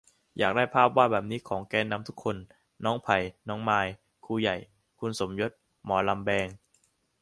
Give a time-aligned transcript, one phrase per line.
[0.37, 2.35] อยากได้ภาพวาดแบบนี้ของแกนนำทุกคน
[2.85, 3.17] น้องไผ่
[3.49, 3.91] น้องไมร์
[4.25, 4.57] ครูใหญ่
[4.99, 5.51] คุณสมยศ
[5.85, 6.47] หมอลำแบง